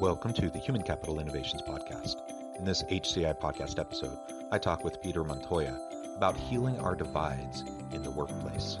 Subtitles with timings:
[0.00, 2.22] Welcome to the Human Capital Innovations Podcast.
[2.56, 4.16] In this HCI podcast episode,
[4.52, 5.76] I talk with Peter Montoya
[6.16, 8.78] about healing our divides in the workplace.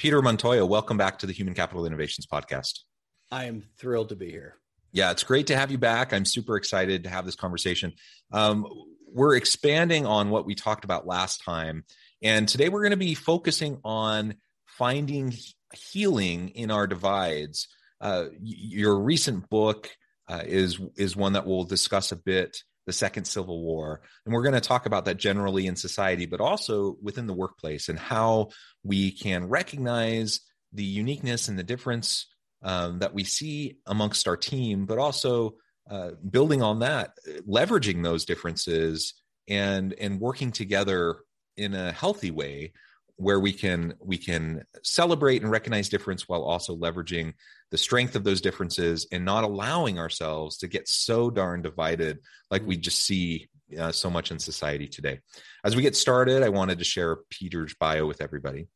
[0.00, 2.84] Peter Montoya, welcome back to the Human Capital Innovations Podcast.
[3.30, 4.56] I am thrilled to be here.
[4.92, 6.14] Yeah, it's great to have you back.
[6.14, 7.92] I'm super excited to have this conversation.
[8.32, 8.66] Um,
[9.12, 11.84] we're expanding on what we talked about last time.
[12.22, 15.34] And today we're going to be focusing on finding
[15.74, 17.68] healing in our divides.
[18.00, 19.90] Uh, your recent book
[20.26, 24.42] uh, is is one that we'll discuss a bit the second civil war and we're
[24.42, 28.48] going to talk about that generally in society but also within the workplace and how
[28.82, 30.40] we can recognize
[30.72, 32.26] the uniqueness and the difference
[32.64, 35.54] um, that we see amongst our team but also
[35.88, 37.12] uh, building on that
[37.48, 39.14] leveraging those differences
[39.46, 41.18] and and working together
[41.56, 42.72] in a healthy way
[43.20, 47.34] where we can we can celebrate and recognize difference while also leveraging
[47.70, 52.18] the strength of those differences and not allowing ourselves to get so darn divided
[52.50, 53.46] like we just see
[53.78, 55.20] uh, so much in society today.
[55.64, 58.68] As we get started, I wanted to share Peter's bio with everybody.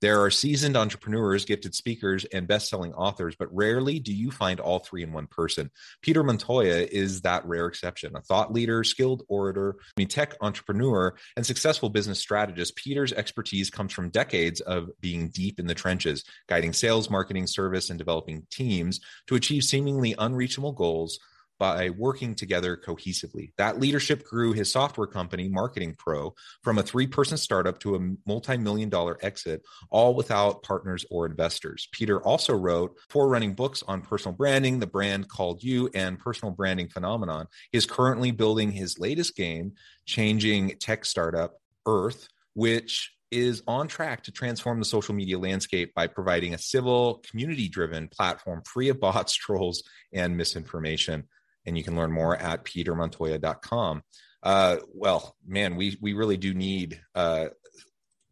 [0.00, 4.60] There are seasoned entrepreneurs, gifted speakers, and best selling authors, but rarely do you find
[4.60, 5.70] all three in one person.
[6.02, 8.14] Peter Montoya is that rare exception.
[8.14, 9.76] A thought leader, skilled orator,
[10.08, 12.76] tech entrepreneur, and successful business strategist.
[12.76, 17.90] Peter's expertise comes from decades of being deep in the trenches, guiding sales, marketing, service,
[17.90, 21.18] and developing teams to achieve seemingly unreachable goals
[21.58, 23.50] by working together cohesively.
[23.58, 28.14] That leadership grew his software company, Marketing Pro, from a three person startup to a
[28.26, 31.88] multi million dollar exit, all without partners or investors.
[31.92, 36.54] Peter also wrote four running books on personal branding, The Brand Called You, and Personal
[36.54, 37.46] Branding Phenomenon.
[37.72, 39.72] He is currently building his latest game,
[40.06, 46.06] changing tech startup Urth, which is on track to transform the social media landscape by
[46.06, 49.82] providing a civil, community driven platform free of bots, trolls,
[50.12, 51.24] and misinformation
[51.68, 54.02] and you can learn more at petermontoya.com.
[54.42, 57.46] Uh, well, man, we we really do need uh,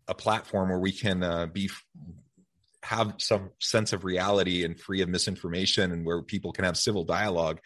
[0.09, 1.71] a platform where we can uh, be
[2.83, 7.05] have some sense of reality and free of misinformation, and where people can have civil
[7.05, 7.61] dialogue.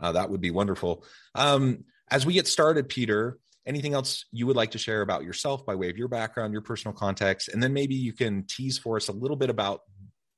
[0.00, 1.04] Uh, that would be wonderful.
[1.34, 5.66] Um, as we get started, Peter, anything else you would like to share about yourself
[5.66, 8.96] by way of your background, your personal context, and then maybe you can tease for
[8.96, 9.80] us a little bit about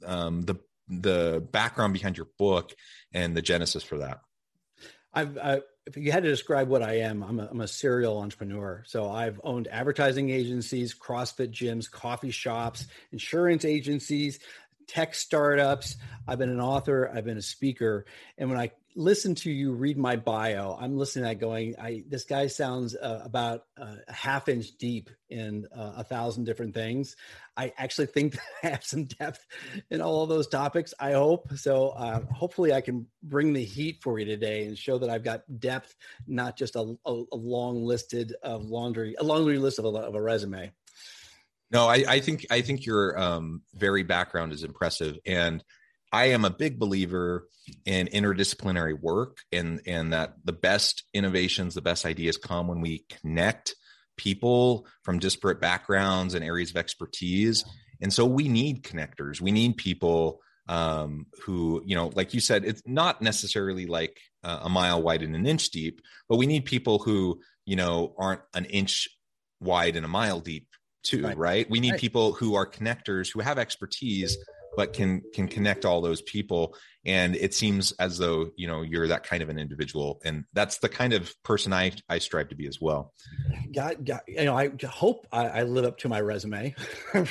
[0.07, 0.57] um, the
[0.89, 2.73] the background behind your book
[3.13, 4.21] and the genesis for that.
[5.13, 8.85] I've, if you had to describe what I am, I'm a, I'm a serial entrepreneur.
[8.87, 14.39] So I've owned advertising agencies, CrossFit gyms, coffee shops, insurance agencies,
[14.91, 15.97] tech startups.
[16.27, 17.09] I've been an author.
[17.15, 18.07] I've been a speaker.
[18.37, 22.03] And when I listen to you read my bio, I'm listening to that going, I
[22.09, 26.75] this guy sounds uh, about uh, a half inch deep in uh, a thousand different
[26.75, 27.15] things.
[27.57, 29.47] I actually think I have some depth
[29.91, 30.93] in all of those topics.
[30.99, 31.91] I hope so.
[31.91, 35.43] Uh, hopefully, I can bring the heat for you today and show that I've got
[35.61, 35.95] depth,
[36.27, 40.17] not just a, a, a long listed of laundry, a laundry list of a, of
[40.17, 40.73] a resume.
[41.71, 45.63] No, I, I think I think your um, very background is impressive, and
[46.13, 47.47] I am a big believer
[47.85, 53.05] in interdisciplinary work and and that the best innovations, the best ideas come when we
[53.09, 53.77] connect
[54.17, 57.65] people from disparate backgrounds and areas of expertise.
[58.03, 59.41] And so we need connectors.
[59.41, 64.61] We need people um, who, you know, like you said, it's not necessarily like uh,
[64.63, 68.43] a mile wide and an inch deep, but we need people who, you know, aren't
[68.55, 69.09] an inch
[69.61, 70.67] wide and a mile deep
[71.03, 71.37] too, right?
[71.37, 71.71] right?
[71.71, 72.01] We need right.
[72.01, 74.37] people who are connectors who have expertise
[74.77, 76.75] but can can connect all those people
[77.05, 80.79] and it seems as though you know you're that kind of an individual and that's
[80.79, 83.13] the kind of person i i strive to be as well
[83.75, 86.75] God, God you know i hope i, I live up to my resume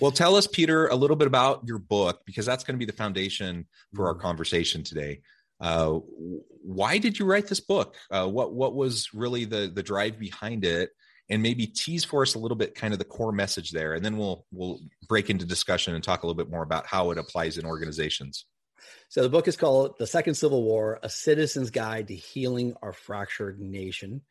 [0.00, 2.90] well tell us peter a little bit about your book because that's going to be
[2.90, 4.22] the foundation for our mm-hmm.
[4.22, 5.20] conversation today
[5.60, 5.98] uh,
[6.62, 10.64] why did you write this book uh, what what was really the the drive behind
[10.64, 10.90] it
[11.30, 14.04] and maybe tease for us a little bit kind of the core message there and
[14.04, 17.18] then we'll we'll break into discussion and talk a little bit more about how it
[17.18, 18.46] applies in organizations.
[19.08, 22.92] So the book is called the second civil war a citizen's guide to healing our
[22.92, 24.22] fractured nation.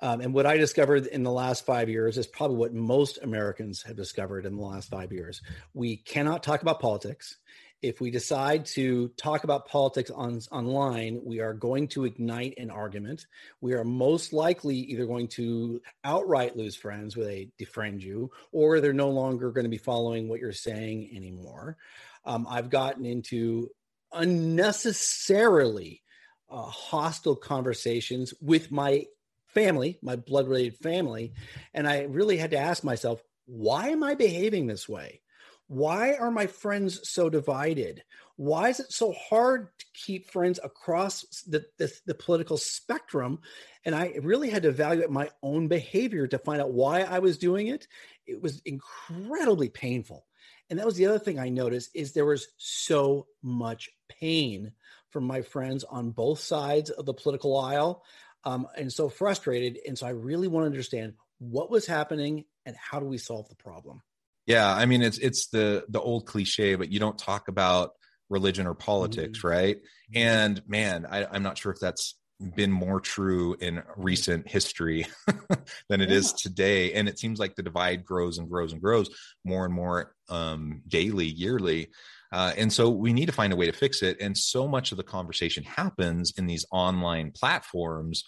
[0.00, 3.82] Um, and what I discovered in the last five years is probably what most Americans
[3.84, 5.40] have discovered in the last five years.
[5.72, 7.38] We cannot talk about politics
[7.82, 12.70] if we decide to talk about politics on online, we are going to ignite an
[12.70, 13.26] argument.
[13.60, 18.80] We are most likely either going to outright lose friends where they defriend you, or
[18.80, 21.76] they're no longer going to be following what you're saying anymore.
[22.24, 23.70] Um, I've gotten into
[24.12, 26.02] unnecessarily
[26.48, 29.04] uh, hostile conversations with my
[29.48, 31.32] family, my blood related family,
[31.74, 35.20] and I really had to ask myself, why am I behaving this way?
[35.68, 38.04] Why are my friends so divided?
[38.36, 43.40] Why is it so hard to keep friends across the, the, the, political spectrum?
[43.84, 47.38] And I really had to evaluate my own behavior to find out why I was
[47.38, 47.88] doing it.
[48.26, 50.26] It was incredibly painful.
[50.70, 54.72] And that was the other thing I noticed is there was so much pain
[55.10, 58.04] from my friends on both sides of the political aisle
[58.44, 59.78] um, and so frustrated.
[59.86, 63.48] And so I really want to understand what was happening and how do we solve
[63.48, 64.02] the problem.
[64.46, 67.90] Yeah, I mean it's it's the the old cliche, but you don't talk about
[68.28, 69.48] religion or politics, mm-hmm.
[69.48, 69.76] right?
[69.76, 70.18] Mm-hmm.
[70.18, 72.16] And man, I, I'm not sure if that's
[72.54, 75.06] been more true in recent history
[75.88, 76.16] than it yeah.
[76.16, 76.92] is today.
[76.92, 79.08] And it seems like the divide grows and grows and grows
[79.44, 81.88] more and more um, daily, yearly.
[82.32, 84.20] Uh, and so we need to find a way to fix it.
[84.20, 88.24] And so much of the conversation happens in these online platforms,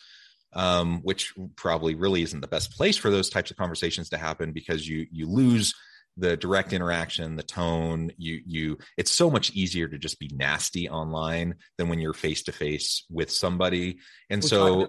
[0.54, 4.52] um, which probably really isn't the best place for those types of conversations to happen
[4.52, 5.74] because you you lose
[6.18, 10.88] the direct interaction the tone you you it's so much easier to just be nasty
[10.88, 13.98] online than when you're face to face with somebody
[14.30, 14.88] and We're so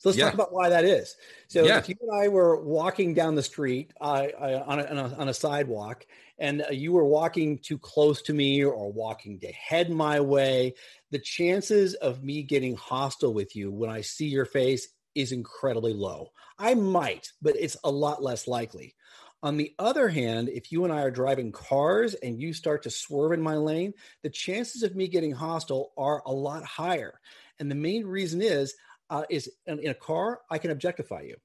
[0.00, 0.24] so let's yeah.
[0.24, 1.14] talk about why that is.
[1.48, 1.76] So yeah.
[1.76, 5.28] if you and I were walking down the street uh, on, a, on, a, on,
[5.28, 6.06] a, sidewalk,
[6.38, 10.72] and you were walking too close to me or walking to head my way,
[11.10, 15.92] the chances of me getting hostile with you when I see your face is incredibly
[15.92, 16.30] low.
[16.58, 18.94] I might, but it's a lot less likely.
[19.42, 22.90] On the other hand, if you and I are driving cars and you start to
[22.90, 27.18] swerve in my lane, the chances of me getting hostile are a lot higher.
[27.58, 28.74] And the main reason is,
[29.08, 31.36] uh, is in, in a car, I can objectify you.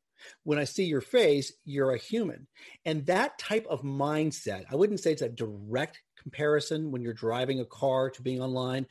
[0.44, 2.47] When I see your face, you're a human.
[2.83, 7.59] And that type of mindset, I wouldn't say it's a direct comparison when you're driving
[7.59, 8.88] a car to being online,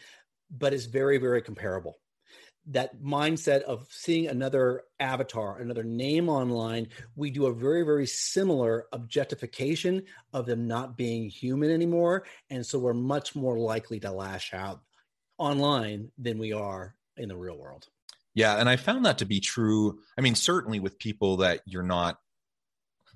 [0.50, 1.98] but it's very, very comparable
[2.68, 8.86] that mindset of seeing another avatar, another name online, we do a very, very similar
[8.92, 10.02] objectification
[10.32, 12.24] of them not being human anymore.
[12.50, 14.80] And so we're much more likely to lash out
[15.36, 17.86] online than we are in the real world.
[18.34, 18.56] Yeah.
[18.56, 20.00] And I found that to be true.
[20.18, 22.16] I mean, certainly with people that you're not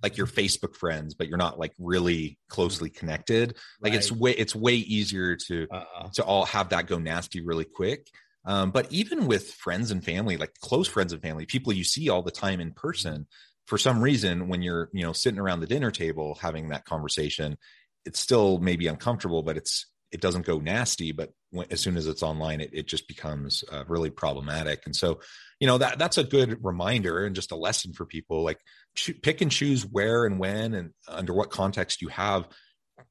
[0.02, 3.56] like your Facebook friends, but you're not like really closely connected.
[3.80, 3.98] Like right.
[3.98, 6.10] it's way it's way easier to uh-uh.
[6.14, 8.06] to all have that go nasty really quick.
[8.48, 12.08] Um, but even with friends and family, like close friends and family, people you see
[12.08, 13.26] all the time in person,
[13.66, 17.58] for some reason, when you're, you know, sitting around the dinner table having that conversation,
[18.06, 21.12] it's still maybe uncomfortable, but it's, it doesn't go nasty.
[21.12, 24.80] But when, as soon as it's online, it, it just becomes uh, really problematic.
[24.86, 25.20] And so,
[25.60, 28.60] you know, that that's a good reminder and just a lesson for people like
[28.94, 32.48] cho- pick and choose where and when and under what context you have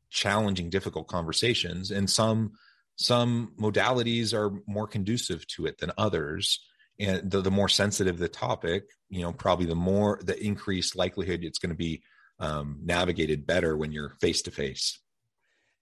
[0.09, 1.91] challenging, difficult conversations.
[1.91, 2.53] And some,
[2.97, 6.59] some modalities are more conducive to it than others.
[6.99, 11.43] And the, the more sensitive the topic you know probably the more the increased likelihood
[11.43, 12.01] it's going to be
[12.39, 14.99] um, navigated better when you're face to face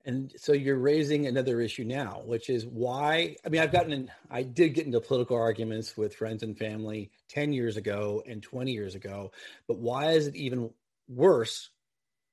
[0.06, 4.12] and so you're raising another issue now which is why i mean i've gotten in
[4.30, 8.72] i did get into political arguments with friends and family 10 years ago and 20
[8.72, 9.32] years ago
[9.68, 10.70] but why is it even
[11.08, 11.70] worse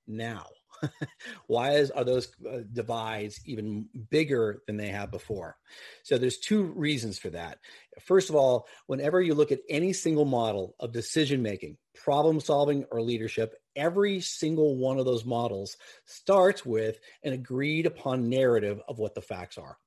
[0.06, 0.46] now
[1.46, 5.56] Why is, are those uh, divides even bigger than they have before?
[6.02, 7.58] So there's two reasons for that.
[8.00, 12.84] First of all, whenever you look at any single model of decision making, problem solving,
[12.90, 18.98] or leadership, every single one of those models starts with an agreed upon narrative of
[18.98, 19.78] what the facts are.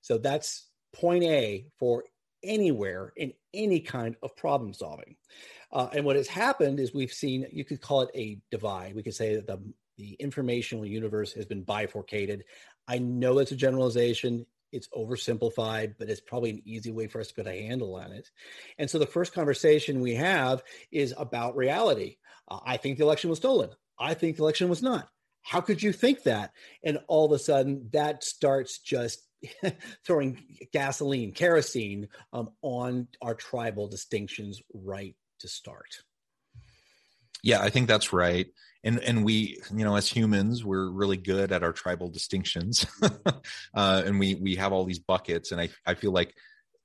[0.00, 2.04] So that's point A for
[2.42, 5.16] anywhere in any kind of problem solving.
[5.72, 8.94] Uh, and what has happened is we've seen, you could call it a divide.
[8.94, 9.60] We could say that the
[9.98, 12.44] the informational universe has been bifurcated.
[12.86, 14.46] I know it's a generalization.
[14.72, 18.12] It's oversimplified, but it's probably an easy way for us to put a handle on
[18.12, 18.30] it.
[18.78, 20.62] And so the first conversation we have
[20.92, 22.16] is about reality.
[22.48, 23.70] Uh, I think the election was stolen.
[23.98, 25.08] I think the election was not.
[25.42, 26.52] How could you think that?
[26.84, 29.22] And all of a sudden, that starts just
[30.06, 36.02] throwing gasoline, kerosene um, on our tribal distinctions right to start.
[37.42, 38.46] Yeah, I think that's right.
[38.84, 42.86] And and we, you know, as humans, we're really good at our tribal distinctions,
[43.74, 45.50] uh, and we we have all these buckets.
[45.50, 46.34] And I I feel like,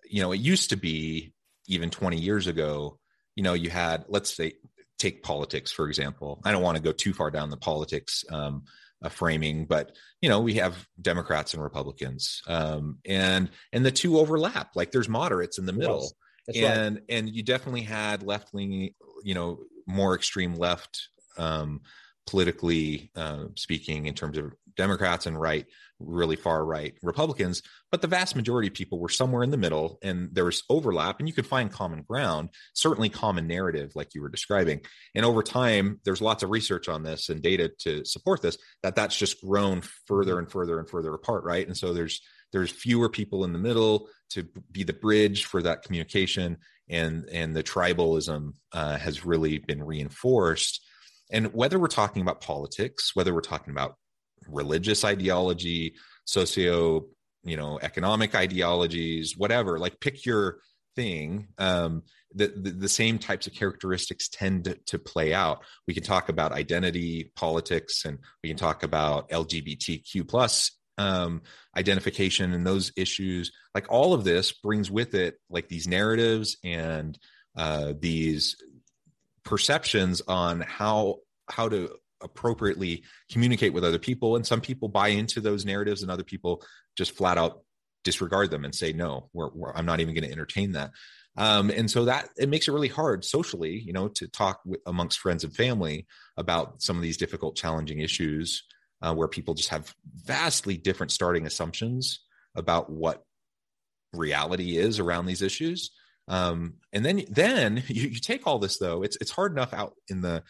[0.09, 1.33] you know, it used to be
[1.67, 2.99] even 20 years ago,
[3.35, 4.53] you know, you had let's say
[4.97, 6.41] take politics for example.
[6.43, 8.63] I don't want to go too far down the politics um,
[9.03, 14.17] uh, framing, but you know, we have Democrats and Republicans, um, and and the two
[14.17, 14.75] overlap.
[14.75, 16.11] Like there's moderates in the middle.
[16.47, 16.77] Yes.
[16.77, 17.03] and right.
[17.09, 21.81] and you definitely had left leaning, you know, more extreme left um,
[22.27, 25.65] politically uh, speaking in terms of Democrats and right,
[25.99, 27.61] really far right Republicans,
[27.91, 31.19] but the vast majority of people were somewhere in the middle and there was overlap
[31.19, 34.81] and you could find common ground, certainly common narrative, like you were describing.
[35.15, 38.95] And over time, there's lots of research on this and data to support this, that
[38.95, 41.65] that's just grown further and further and further apart, right?
[41.65, 42.21] And so there's
[42.51, 46.57] there's fewer people in the middle to be the bridge for that communication
[46.89, 50.82] and and the tribalism uh, has really been reinforced
[51.31, 53.95] and whether we're talking about politics whether we're talking about
[54.47, 57.05] religious ideology socio
[57.43, 60.59] you know economic ideologies whatever like pick your
[60.95, 62.03] thing um
[62.35, 65.63] the, the, the same types of characteristics tend to, to, play out.
[65.87, 71.41] We can talk about identity politics and we can talk about lgbtq plus um,
[71.75, 73.51] identification and those issues.
[73.73, 77.17] Like all of this brings with it like these narratives and
[77.55, 78.55] uh, these
[79.43, 81.17] perceptions on how
[81.49, 81.89] how to
[82.23, 84.35] appropriately communicate with other people.
[84.35, 86.63] And some people buy into those narratives and other people
[86.97, 87.61] just flat out
[88.03, 90.91] disregard them and say no we're, we're, i'm not even going to entertain that.
[91.35, 95.19] Um, and so that it makes it really hard socially you know to talk amongst
[95.19, 96.05] friends and family
[96.37, 98.63] about some of these difficult challenging issues
[99.01, 99.93] uh, where people just have
[100.25, 102.19] vastly different starting assumptions
[102.55, 103.23] about what
[104.13, 105.91] reality is around these issues
[106.27, 109.93] um, and then then you, you, take all this though it's it's hard enough out
[110.07, 110.43] in the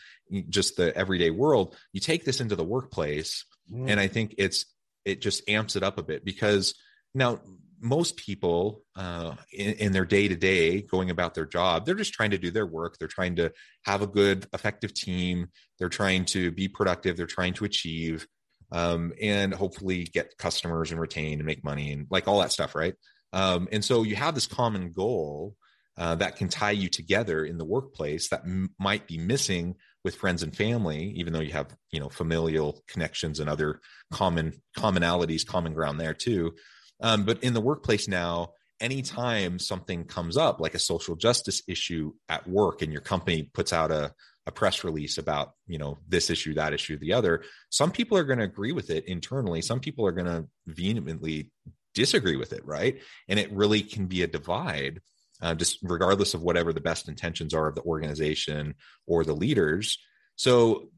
[0.49, 1.75] just the everyday world.
[1.93, 3.89] You take this into the workplace mm.
[3.89, 4.65] and i think it's
[5.05, 6.75] it just amps it up a bit because
[7.13, 7.39] now
[7.83, 12.13] most people uh, in, in, their day to day going about their job they're just
[12.13, 12.97] trying to do their work.
[12.97, 13.51] They're trying to
[13.83, 15.49] have a good effective team.
[15.77, 17.17] They're trying to be productive.
[17.17, 18.25] They're trying to achieve
[18.71, 22.73] um, and hopefully get customers and retain and make money and like all that stuff
[22.73, 22.95] right?
[23.33, 25.55] Um, and so you have this common goal
[25.97, 30.15] uh, that can tie you together in the workplace that m- might be missing with
[30.15, 33.79] friends and family even though you have you know familial connections and other
[34.11, 36.53] common commonalities common ground there too.
[37.01, 42.11] Um, but in the workplace now anytime something comes up like a social justice issue
[42.27, 44.13] at work and your company puts out a,
[44.45, 48.25] a press release about you know this issue that issue the other some people are
[48.25, 49.61] going to agree with it internally.
[49.61, 51.49] Some people are going to vehemently
[51.93, 52.99] disagree with it right?
[53.29, 54.99] And it really can be a divide
[55.43, 58.73] uh, just regardless of whatever the best intentions are of the organization
[59.05, 59.99] or the leaders.
[60.37, 60.89] So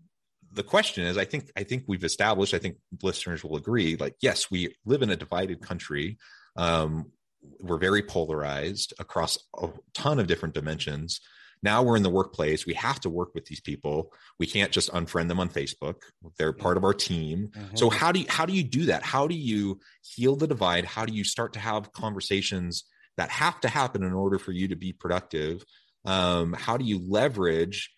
[0.54, 2.54] the question is, I think I think we've established.
[2.54, 3.98] I think listeners will agree.
[3.98, 6.18] Like, yes, we live in a divided country.
[6.56, 7.12] Um,
[7.60, 11.20] we're very polarized across a ton of different dimensions.
[11.64, 12.68] Now we're in the workplace.
[12.68, 14.14] We have to work with these people.
[14.40, 15.96] We can't just unfriend them on Facebook.
[16.38, 17.50] They're part of our team.
[17.52, 17.76] Mm-hmm.
[17.76, 19.02] So how do you how do you do that?
[19.02, 20.86] How do you heal the divide?
[20.86, 22.84] How do you start to have conversations
[23.18, 25.64] that have to happen in order for you to be productive
[26.06, 27.92] um, how do you leverage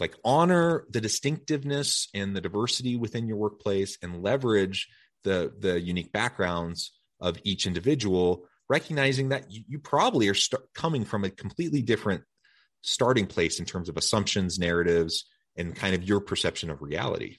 [0.00, 4.88] like honor the distinctiveness and the diversity within your workplace and leverage
[5.24, 11.04] the the unique backgrounds of each individual recognizing that you, you probably are st- coming
[11.04, 12.22] from a completely different
[12.82, 15.26] starting place in terms of assumptions narratives
[15.56, 17.38] and kind of your perception of reality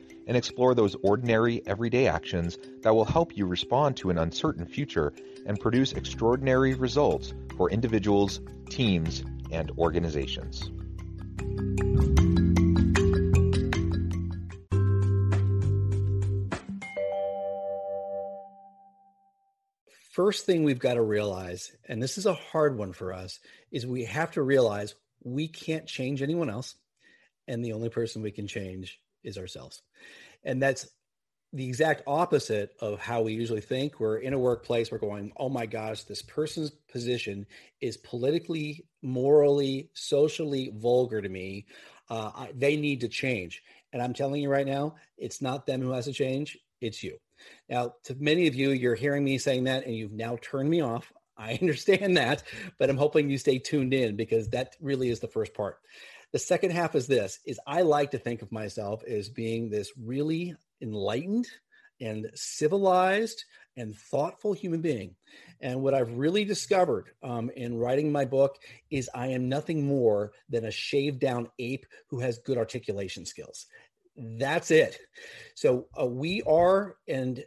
[0.27, 5.13] and explore those ordinary, everyday actions that will help you respond to an uncertain future
[5.45, 10.69] and produce extraordinary results for individuals, teams, and organizations.
[20.11, 23.39] First thing we've got to realize, and this is a hard one for us,
[23.71, 26.75] is we have to realize we can't change anyone else.
[27.47, 29.81] And the only person we can change is ourselves.
[30.43, 30.87] And that's
[31.53, 33.99] the exact opposite of how we usually think.
[33.99, 37.45] We're in a workplace, we're going, oh my gosh, this person's position
[37.81, 41.65] is politically, morally, socially vulgar to me.
[42.09, 43.63] Uh, I, they need to change.
[43.93, 47.17] And I'm telling you right now, it's not them who has to change, it's you.
[47.69, 50.81] Now, to many of you, you're hearing me saying that and you've now turned me
[50.81, 51.11] off.
[51.37, 52.43] I understand that,
[52.77, 55.79] but I'm hoping you stay tuned in because that really is the first part.
[56.33, 59.91] The second half is this is I like to think of myself as being this
[60.01, 61.47] really enlightened
[61.99, 63.43] and civilized
[63.77, 65.15] and thoughtful human being.
[65.61, 68.57] And what I've really discovered um, in writing my book
[68.89, 73.67] is I am nothing more than a shaved down ape who has good articulation skills.
[74.17, 74.99] That's it.
[75.55, 77.43] So uh, we are, and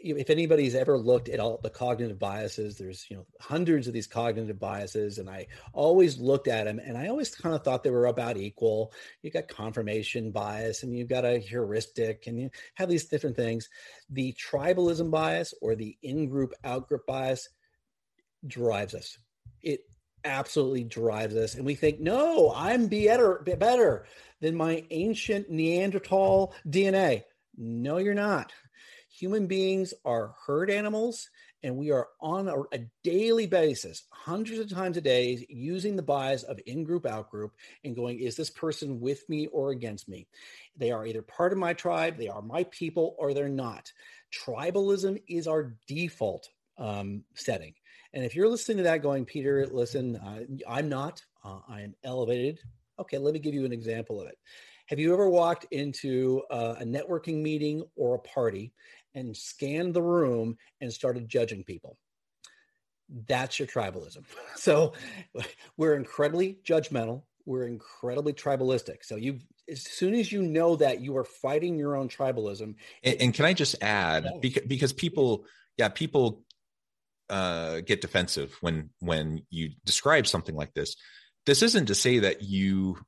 [0.00, 4.06] if anybody's ever looked at all the cognitive biases there's you know hundreds of these
[4.06, 7.90] cognitive biases and i always looked at them and i always kind of thought they
[7.90, 8.92] were about equal.
[9.22, 13.68] You got confirmation bias and you've got a heuristic and you have these different things.
[14.10, 17.48] The tribalism bias or the in-group out-group bias
[18.46, 19.18] drives us.
[19.62, 19.80] It
[20.24, 24.04] absolutely drives us and we think no i'm better better
[24.40, 27.22] than my ancient neanderthal dna
[27.56, 28.52] no you're not
[29.18, 31.28] human beings are herd animals
[31.62, 36.02] and we are on a, a, daily basis hundreds of times a day using the
[36.02, 37.52] bias of in-group out-group
[37.84, 40.26] and going is this person with me or against me?
[40.76, 43.92] They are either part of my tribe they are my people or they're not.
[44.32, 47.74] Tribalism is our default um, setting.
[48.12, 51.94] And if you're listening to that going peter listen uh, i'm not uh, i am
[52.04, 52.60] elevated
[53.00, 54.38] okay let me give you an example of it.
[54.88, 58.72] Have you ever walked into uh, a networking meeting or a party
[59.14, 61.96] and scanned the room and started judging people.
[63.26, 64.24] That's your tribalism.
[64.56, 64.92] So
[65.76, 67.22] we're incredibly judgmental.
[67.46, 69.04] We're incredibly tribalistic.
[69.04, 69.38] So you,
[69.70, 72.74] as soon as you know that you are fighting your own tribalism.
[73.04, 76.44] And, and can I just add, because, because people, yeah, people
[77.30, 80.96] uh, get defensive when when you describe something like this.
[81.46, 82.98] This isn't to say that you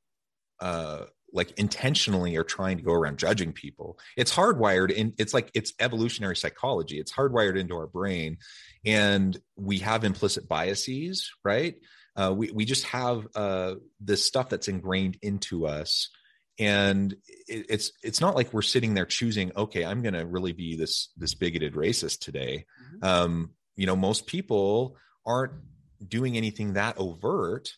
[0.61, 3.99] uh, like intentionally are trying to go around judging people.
[4.17, 6.99] It's hardwired in it's like it's evolutionary psychology.
[6.99, 8.39] It's hardwired into our brain
[8.85, 11.77] and we have implicit biases right?
[12.17, 16.11] Uh, we, we just have uh, this stuff that's ingrained into us
[16.59, 17.13] and
[17.49, 20.77] it, it's it's not like we're sitting there choosing okay i'm going to really be
[20.77, 22.67] this this bigoted racist today.
[22.95, 23.05] Mm-hmm.
[23.05, 25.53] um, you know most people aren't
[26.07, 27.73] doing anything that overt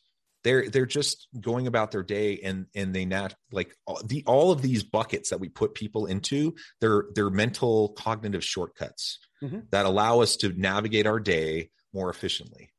[0.45, 4.51] they're they're just going about their day and and they not like all, the all
[4.51, 9.61] of these buckets that we put people into they're they're mental cognitive shortcuts mm-hmm.
[9.71, 12.71] that allow us to navigate our day more efficiently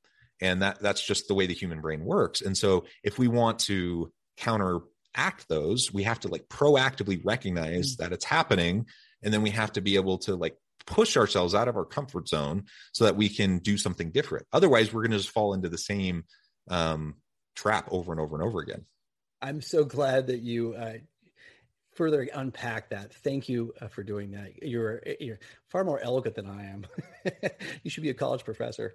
[0.41, 3.59] and that that's just the way the human brain works and so if we want
[3.59, 8.03] to counteract those we have to like proactively recognize mm-hmm.
[8.03, 8.85] that it's happening
[9.23, 12.27] and then we have to be able to like push ourselves out of our comfort
[12.27, 15.69] zone so that we can do something different otherwise we're going to just fall into
[15.69, 16.25] the same
[16.69, 17.15] um,
[17.55, 18.85] trap over and over and over again.
[19.41, 20.93] I'm so glad that you uh,
[21.93, 23.13] further unpack that.
[23.13, 24.63] Thank you uh, for doing that.
[24.63, 26.85] You're you're far more eloquent than I am.
[27.83, 28.93] you should be a college professor,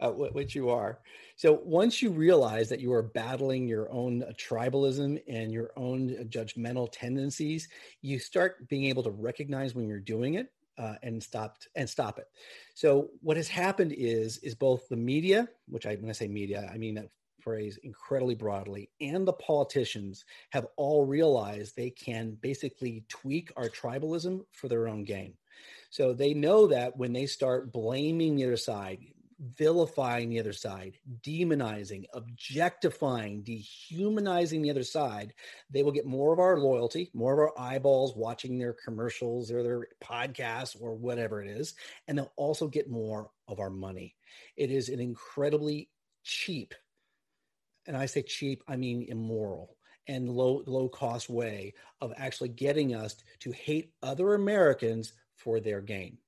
[0.00, 1.00] uh, which you are.
[1.36, 6.88] So once you realize that you are battling your own tribalism and your own judgmental
[6.92, 7.68] tendencies,
[8.02, 12.18] you start being able to recognize when you're doing it uh, and stopped and stop
[12.18, 12.26] it.
[12.74, 16.70] So what has happened is is both the media, which I when I say media,
[16.72, 17.08] I mean that
[17.46, 24.44] phrase incredibly broadly, and the politicians have all realized they can basically tweak our tribalism
[24.50, 25.34] for their own gain.
[25.90, 28.98] So they know that when they start blaming the other side,
[29.38, 35.32] vilifying the other side, demonizing, objectifying, dehumanizing the other side,
[35.70, 39.62] they will get more of our loyalty, more of our eyeballs watching their commercials or
[39.62, 41.74] their podcasts or whatever it is.
[42.08, 44.16] And they'll also get more of our money.
[44.56, 45.90] It is an incredibly
[46.24, 46.74] cheap
[47.86, 49.76] and I say cheap, I mean immoral
[50.08, 55.80] and low low cost way of actually getting us to hate other Americans for their
[55.80, 56.18] gain.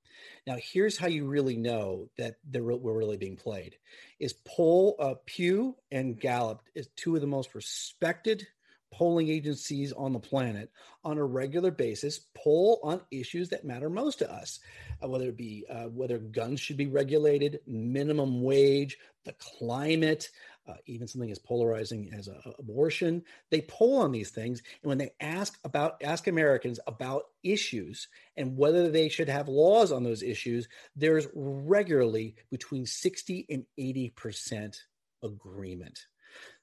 [0.46, 3.76] Now, here's how you really know that we're really being played:
[4.18, 8.46] is Poll, uh, Pew, and Gallup is two of the most respected
[8.90, 10.70] polling agencies on the planet
[11.04, 14.60] on a regular basis poll on issues that matter most to us,
[15.02, 20.30] uh, whether it be uh, whether guns should be regulated, minimum wage, the climate,
[20.68, 23.22] uh, even something as polarizing as uh, abortion.
[23.50, 28.56] They poll on these things, and when they ask about ask Americans about issues and
[28.56, 34.82] whether they should have laws on those issues, there's regularly between sixty and eighty percent
[35.22, 36.06] agreement.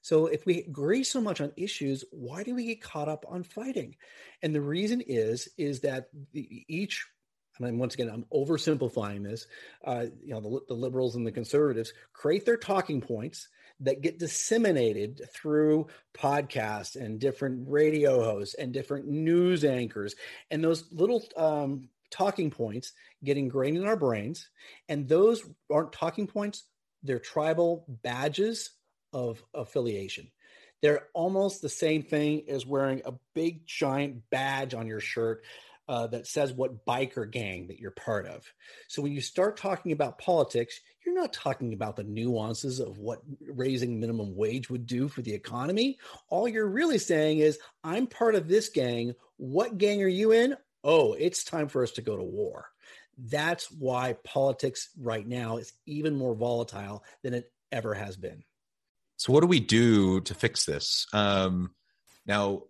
[0.00, 3.42] So if we agree so much on issues, why do we get caught up on
[3.42, 3.96] fighting?
[4.42, 7.04] And the reason is is that the, each
[7.58, 9.46] and once again, I'm oversimplifying this.
[9.84, 13.48] Uh, you know, the, the liberals and the conservatives create their talking points
[13.80, 20.14] that get disseminated through podcasts and different radio hosts and different news anchors,
[20.50, 22.92] and those little um, talking points
[23.24, 24.48] get ingrained in our brains.
[24.88, 26.64] And those aren't talking points;
[27.02, 28.70] they're tribal badges
[29.12, 30.30] of affiliation.
[30.82, 35.44] They're almost the same thing as wearing a big giant badge on your shirt
[35.88, 38.44] uh, that says what biker gang that you're part of.
[38.88, 43.20] So when you start talking about politics, you're not talking about the nuances of what
[43.40, 45.98] raising minimum wage would do for the economy.
[46.28, 49.14] All you're really saying is, I'm part of this gang.
[49.36, 50.56] What gang are you in?
[50.82, 52.68] Oh, it's time for us to go to war.
[53.18, 58.42] That's why politics right now is even more volatile than it ever has been.
[59.16, 61.06] So, what do we do to fix this?
[61.12, 61.70] Um,
[62.26, 62.64] now,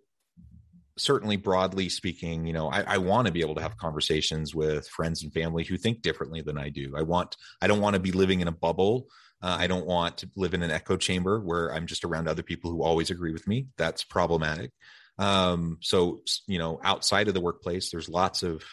[0.97, 4.87] certainly, broadly speaking, you know, I, I want to be able to have conversations with
[4.87, 6.93] friends and family who think differently than I do.
[6.97, 9.07] I want, I don't want to be living in a bubble.
[9.41, 12.43] Uh, I don't want to live in an echo chamber where I'm just around other
[12.43, 13.67] people who always agree with me.
[13.77, 14.71] That's problematic.
[15.19, 18.63] Um, so, you know, outside of the workplace, there's lots of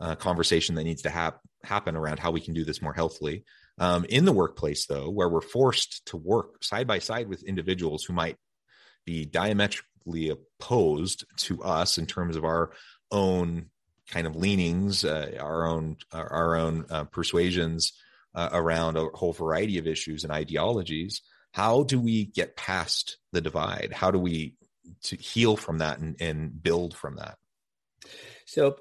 [0.00, 3.44] uh, conversation that needs to hap- happen around how we can do this more healthily.
[3.78, 8.04] Um, in the workplace, though, where we're forced to work side by side with individuals
[8.04, 8.36] who might
[9.06, 12.72] be diametrically opposed to us in terms of our
[13.10, 13.66] own
[14.08, 17.92] kind of leanings, uh, our own our own uh, persuasions
[18.34, 21.22] uh, around a whole variety of issues and ideologies.
[21.52, 23.92] How do we get past the divide?
[23.92, 24.54] How do we
[25.04, 27.36] to heal from that and, and build from that?
[28.46, 28.76] So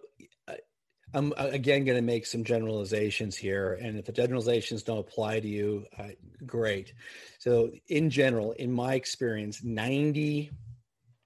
[1.14, 5.40] I'm uh, again going to make some generalizations here, and if the generalizations don't apply
[5.40, 6.10] to you, uh,
[6.46, 6.94] great.
[7.40, 9.64] So, in general, in my experience,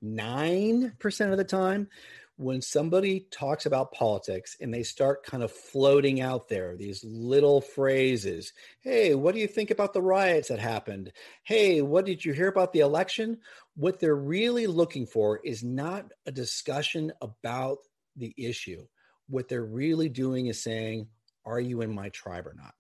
[0.04, 1.88] 99% of the time,
[2.36, 7.62] when somebody talks about politics and they start kind of floating out there these little
[7.62, 11.12] phrases, hey, what do you think about the riots that happened?
[11.44, 13.38] Hey, what did you hear about the election?
[13.76, 17.78] What they're really looking for is not a discussion about
[18.16, 18.86] the issue
[19.28, 21.08] what they're really doing is saying,
[21.46, 22.74] Are you in my tribe or not?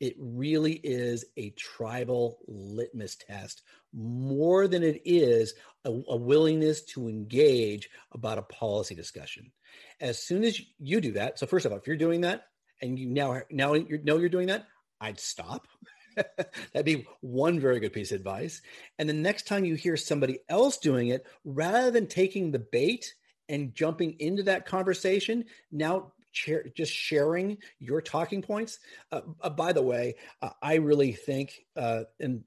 [0.00, 7.08] It really is a tribal litmus test more than it is a, a, willingness to
[7.08, 9.52] engage about a policy discussion.
[10.00, 12.44] As soon as you do that, so first of all, if you're doing that
[12.80, 14.66] and you now now you know you're doing that,
[15.00, 15.66] I'd stop.
[16.16, 18.62] That'd be one very good piece of advice.
[18.98, 23.14] And the next time you hear somebody else doing it, rather than taking the bait
[23.48, 28.78] and jumping into that conversation now share, just sharing your talking points
[29.12, 32.44] uh, uh, by the way uh, i really think uh, and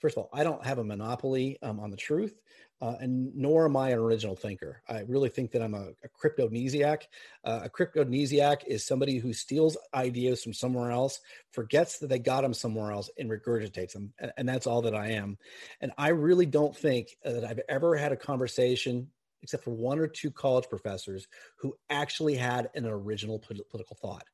[0.00, 2.34] first of all i don't have a monopoly um, on the truth
[2.80, 4.82] uh, and nor am I an original thinker.
[4.88, 7.02] I really think that I'm a, a cryptomnesiac.
[7.42, 11.20] Uh, a cryptomnesiac is somebody who steals ideas from somewhere else,
[11.52, 14.12] forgets that they got them somewhere else, and regurgitates them.
[14.18, 15.38] And, and that's all that I am.
[15.80, 19.08] And I really don't think that I've ever had a conversation
[19.42, 21.26] except for one or two college professors
[21.58, 24.24] who actually had an original political thought.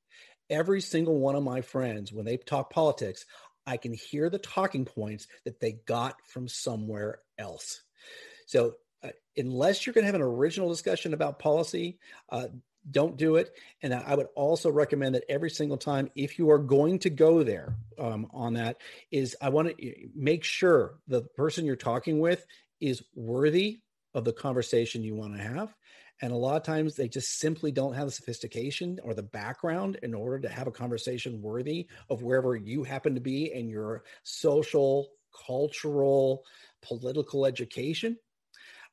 [0.50, 3.24] Every single one of my friends, when they talk politics,
[3.66, 7.82] I can hear the talking points that they got from somewhere else.
[8.46, 11.98] So, uh, unless you're going to have an original discussion about policy,
[12.30, 12.48] uh,
[12.90, 13.52] don't do it.
[13.80, 17.42] And I would also recommend that every single time, if you are going to go
[17.42, 18.78] there um, on that,
[19.10, 22.44] is I want to make sure the person you're talking with
[22.80, 23.80] is worthy
[24.14, 25.74] of the conversation you want to have.
[26.20, 29.98] And a lot of times they just simply don't have the sophistication or the background
[30.02, 34.04] in order to have a conversation worthy of wherever you happen to be in your
[34.22, 35.08] social,
[35.46, 36.44] cultural,
[36.80, 38.16] political education.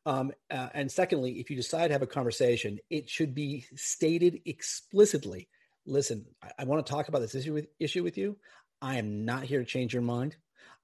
[0.05, 4.41] Um, uh, and secondly, if you decide to have a conversation, it should be stated
[4.45, 5.49] explicitly.
[5.86, 8.38] Listen, I, I want to talk about this issue with, issue with you.
[8.82, 10.36] I am not here to change your mind.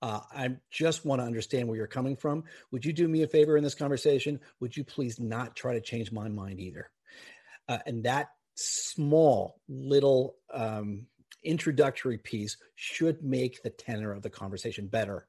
[0.06, 2.44] Uh, I just want to understand where you're coming from.
[2.70, 4.40] Would you do me a favor in this conversation?
[4.60, 6.92] Would you please not try to change my mind either?
[7.68, 11.08] Uh, and that small little um,
[11.44, 15.26] introductory piece should make the tenor of the conversation better.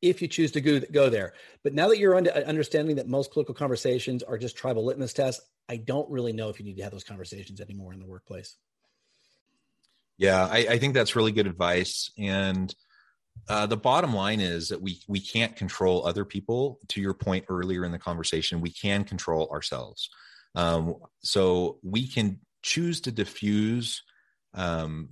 [0.00, 1.32] if you choose to go, go there.
[1.62, 5.42] But now that you're under, understanding that most political conversations are just tribal litmus tests,
[5.68, 8.56] I don't really know if you need to have those conversations anymore in the workplace.
[10.18, 12.10] Yeah, I, I think that's really good advice.
[12.18, 12.72] And
[13.48, 16.78] uh, the bottom line is that we we can't control other people.
[16.88, 20.08] To your point earlier in the conversation, we can control ourselves.
[20.54, 24.02] Um, so we can choose to diffuse
[24.54, 25.10] um,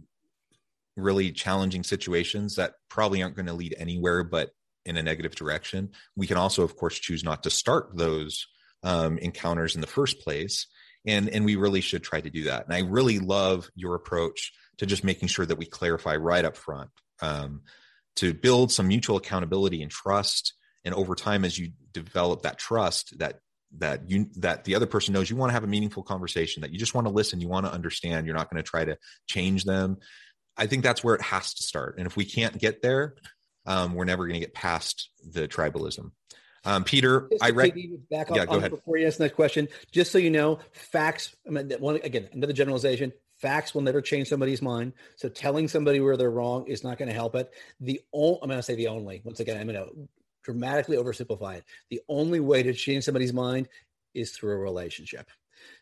[0.97, 4.51] really challenging situations that probably aren't going to lead anywhere but
[4.85, 5.91] in a negative direction.
[6.17, 8.47] We can also, of course, choose not to start those
[8.83, 10.67] um, encounters in the first place.
[11.07, 12.65] And, and we really should try to do that.
[12.65, 16.57] And I really love your approach to just making sure that we clarify right up
[16.57, 17.63] front um,
[18.17, 20.55] to build some mutual accountability and trust.
[20.85, 23.39] And over time, as you develop that trust, that
[23.79, 26.73] that you that the other person knows you want to have a meaningful conversation that
[26.73, 28.97] you just want to listen you want to understand you're not going to try to
[29.27, 29.97] change them
[30.57, 33.15] i think that's where it has to start and if we can't get there
[33.65, 36.11] um, we're never going to get past the tribalism
[36.65, 37.75] um, peter i read
[38.11, 38.71] back yeah, go ahead.
[38.71, 42.29] before you ask the next question just so you know facts I mean, one, again
[42.33, 46.83] another generalization facts will never change somebody's mind so telling somebody where they're wrong is
[46.83, 49.61] not going to help it the only i'm going to say the only once again
[49.61, 50.09] i'm going to
[50.43, 51.65] dramatically oversimplify it.
[51.91, 53.69] The only way to change somebody's mind
[54.15, 55.31] is through a relationship.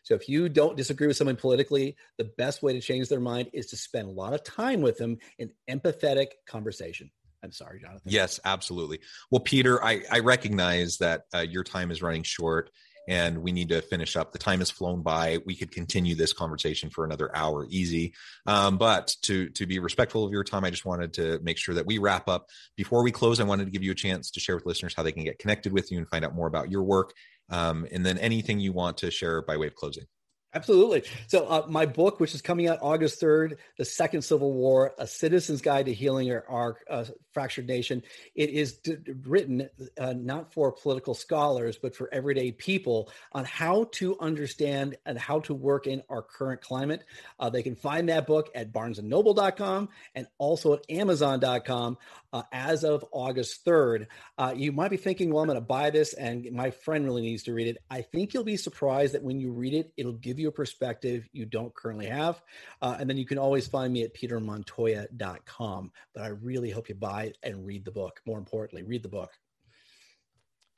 [0.03, 3.49] So if you don't disagree with someone politically, the best way to change their mind
[3.53, 7.09] is to spend a lot of time with them in empathetic conversation.
[7.43, 8.03] I'm sorry, Jonathan.
[8.05, 8.99] Yes, absolutely.
[9.31, 12.69] Well, Peter, I, I recognize that uh, your time is running short
[13.07, 14.31] and we need to finish up.
[14.31, 15.39] The time has flown by.
[15.45, 18.13] We could continue this conversation for another hour, easy.
[18.45, 21.75] Um, but to to be respectful of your time, I just wanted to make sure
[21.75, 22.47] that we wrap up.
[22.77, 25.03] Before we close, I wanted to give you a chance to share with listeners how
[25.03, 27.13] they can get connected with you and find out more about your work,
[27.49, 30.05] um, and then anything you want to share by way of closing.
[30.53, 31.03] Absolutely.
[31.27, 35.07] So, uh, my book, which is coming out August 3rd, The Second Civil War A
[35.07, 38.03] Citizen's Guide to Healing Our, our uh, Fractured Nation,
[38.35, 43.85] it is d- written uh, not for political scholars, but for everyday people on how
[43.93, 47.03] to understand and how to work in our current climate.
[47.39, 51.97] Uh, they can find that book at barnesandnoble.com and also at amazon.com
[52.33, 54.07] uh, as of August 3rd.
[54.37, 57.21] Uh, you might be thinking, well, I'm going to buy this and my friend really
[57.21, 57.77] needs to read it.
[57.89, 61.27] I think you'll be surprised that when you read it, it'll give you a perspective
[61.33, 62.41] you don't currently have.
[62.81, 65.91] Uh, and then you can always find me at petermontoya.com.
[66.13, 68.21] But I really hope you buy and read the book.
[68.25, 69.31] More importantly, read the book.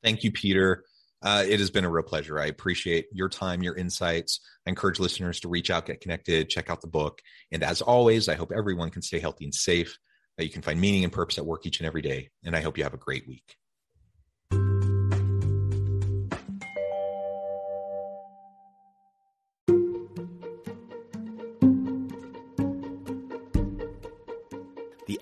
[0.03, 0.83] Thank you, Peter.
[1.21, 2.37] Uh, it has been a real pleasure.
[2.37, 4.41] I appreciate your time, your insights.
[4.67, 7.21] I encourage listeners to reach out, get connected, check out the book.
[7.51, 9.97] And as always, I hope everyone can stay healthy and safe
[10.37, 12.29] that you can find meaning and purpose at work each and every day.
[12.43, 13.55] And I hope you have a great week.